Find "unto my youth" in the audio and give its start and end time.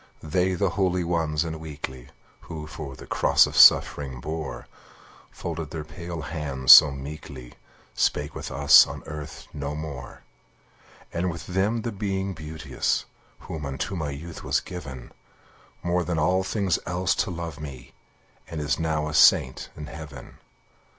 13.63-14.43